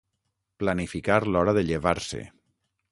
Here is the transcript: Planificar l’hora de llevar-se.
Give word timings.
Planificar 0.63 1.21
l’hora 1.29 1.57
de 1.59 1.67
llevar-se. 1.71 2.25